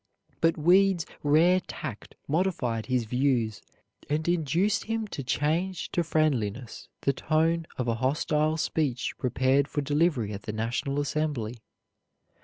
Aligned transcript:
But 0.39 0.57
Weed's 0.57 1.05
rare 1.21 1.59
tact 1.59 2.15
modified 2.27 2.87
his 2.87 3.05
views, 3.05 3.61
and 4.09 4.27
induced 4.27 4.85
him 4.85 5.07
to 5.09 5.23
change 5.23 5.91
to 5.91 6.03
friendliness 6.03 6.87
the 7.01 7.13
tone 7.13 7.67
of 7.77 7.87
a 7.87 7.93
hostile 7.93 8.57
speech 8.57 9.15
prepared 9.19 9.67
for 9.67 9.81
delivery 9.81 10.31
to 10.31 10.39
the 10.39 10.53
National 10.53 10.99
Assembly. 10.99 11.59